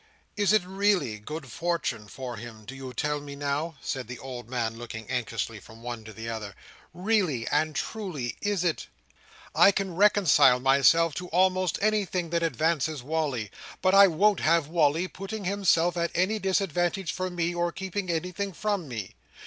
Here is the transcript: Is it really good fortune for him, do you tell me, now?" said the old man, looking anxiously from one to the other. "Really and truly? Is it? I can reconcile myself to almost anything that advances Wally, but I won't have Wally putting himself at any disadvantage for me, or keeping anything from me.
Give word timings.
Is 0.35 0.51
it 0.51 0.63
really 0.65 1.19
good 1.19 1.51
fortune 1.51 2.07
for 2.07 2.37
him, 2.37 2.65
do 2.65 2.73
you 2.73 2.91
tell 2.91 3.21
me, 3.21 3.35
now?" 3.35 3.75
said 3.81 4.07
the 4.07 4.17
old 4.17 4.49
man, 4.49 4.75
looking 4.75 5.07
anxiously 5.11 5.59
from 5.59 5.83
one 5.83 6.03
to 6.05 6.11
the 6.11 6.27
other. 6.27 6.55
"Really 6.91 7.47
and 7.49 7.75
truly? 7.75 8.35
Is 8.41 8.63
it? 8.63 8.87
I 9.53 9.71
can 9.71 9.95
reconcile 9.95 10.59
myself 10.59 11.13
to 11.17 11.27
almost 11.27 11.77
anything 11.83 12.31
that 12.31 12.41
advances 12.41 13.03
Wally, 13.03 13.51
but 13.83 13.93
I 13.93 14.07
won't 14.07 14.39
have 14.39 14.65
Wally 14.67 15.07
putting 15.07 15.45
himself 15.45 15.95
at 15.95 16.09
any 16.15 16.39
disadvantage 16.39 17.11
for 17.11 17.29
me, 17.29 17.53
or 17.53 17.71
keeping 17.71 18.09
anything 18.09 18.53
from 18.53 18.87
me. 18.87 19.13